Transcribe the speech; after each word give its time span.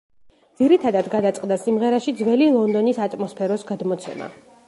ძირითადად, 0.61 1.09
გადაწყდა 1.15 1.57
სიმღერაში 1.65 2.15
ძველი 2.21 2.49
ლონდონის 2.55 3.03
ატმოსფეროს 3.09 3.67
გადმოცემა. 3.73 4.35